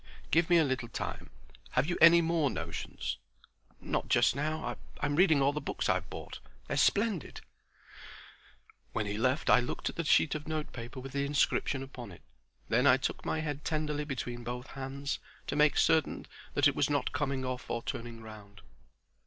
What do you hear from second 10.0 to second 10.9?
sheet of note